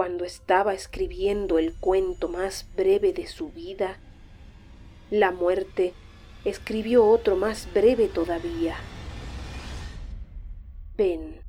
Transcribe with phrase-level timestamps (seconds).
[0.00, 3.98] cuando estaba escribiendo el cuento más breve de su vida,
[5.10, 5.92] la muerte
[6.46, 8.76] escribió otro más breve todavía.
[10.96, 11.42] Ven,